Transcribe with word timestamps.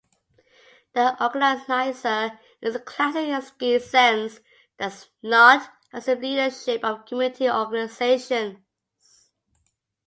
The 0.93 1.23
organizer, 1.23 2.39
in 2.59 2.73
the 2.73 2.79
classic 2.79 3.27
Alinsky 3.27 3.79
sense, 3.79 4.39
does 4.79 5.09
not 5.21 5.69
assume 5.93 6.21
leadership 6.21 6.83
of 6.83 7.05
community 7.05 7.47
organizations. 7.47 8.57